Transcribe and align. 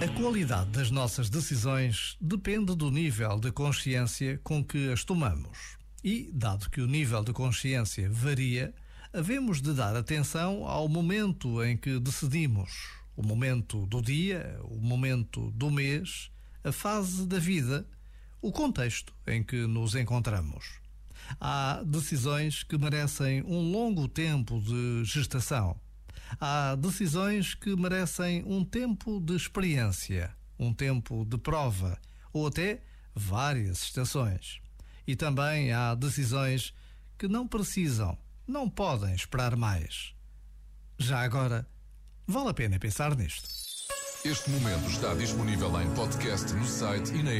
A 0.00 0.08
qualidade 0.16 0.70
das 0.70 0.90
nossas 0.90 1.28
decisões 1.28 2.16
depende 2.20 2.74
do 2.74 2.90
nível 2.90 3.38
de 3.38 3.50
consciência 3.52 4.40
com 4.42 4.64
que 4.64 4.90
as 4.92 5.04
tomamos. 5.04 5.76
E, 6.02 6.30
dado 6.32 6.70
que 6.70 6.80
o 6.80 6.86
nível 6.86 7.22
de 7.24 7.32
consciência 7.32 8.08
varia, 8.08 8.72
havemos 9.12 9.60
de 9.60 9.74
dar 9.74 9.96
atenção 9.96 10.64
ao 10.64 10.88
momento 10.88 11.62
em 11.62 11.76
que 11.76 11.98
decidimos, 11.98 12.70
o 13.16 13.22
momento 13.22 13.84
do 13.86 14.00
dia, 14.00 14.58
o 14.62 14.80
momento 14.80 15.50
do 15.50 15.70
mês, 15.70 16.30
a 16.62 16.70
fase 16.70 17.26
da 17.26 17.38
vida, 17.38 17.86
o 18.40 18.52
contexto 18.52 19.12
em 19.26 19.42
que 19.42 19.66
nos 19.66 19.94
encontramos. 19.96 20.87
Há 21.40 21.82
decisões 21.84 22.62
que 22.62 22.78
merecem 22.78 23.42
um 23.42 23.60
longo 23.70 24.08
tempo 24.08 24.60
de 24.60 25.04
gestação. 25.04 25.78
Há 26.40 26.74
decisões 26.74 27.54
que 27.54 27.74
merecem 27.74 28.44
um 28.46 28.64
tempo 28.64 29.20
de 29.20 29.34
experiência, 29.34 30.34
um 30.58 30.72
tempo 30.72 31.24
de 31.24 31.38
prova 31.38 31.98
ou 32.32 32.46
até 32.46 32.82
várias 33.14 33.82
estações. 33.82 34.60
E 35.06 35.16
também 35.16 35.72
há 35.72 35.94
decisões 35.94 36.74
que 37.16 37.26
não 37.26 37.48
precisam, 37.48 38.16
não 38.46 38.68
podem 38.68 39.14
esperar 39.14 39.56
mais. 39.56 40.14
Já 40.98 41.20
agora, 41.20 41.66
vale 42.26 42.50
a 42.50 42.54
pena 42.54 42.78
pensar 42.78 43.16
nisto. 43.16 43.48
Este 44.24 44.50
momento 44.50 44.90
está 44.90 45.14
disponível 45.14 45.80
em 45.80 45.88
podcast 45.94 46.52
no 46.52 46.66
site 46.66 47.14
e 47.14 47.22
na 47.22 47.32